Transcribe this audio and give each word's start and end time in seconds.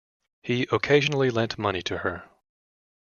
He 0.41 0.65
occasionally 0.71 1.29
lent 1.29 1.59
money 1.59 1.83
to 1.83 1.99
her. 1.99 2.27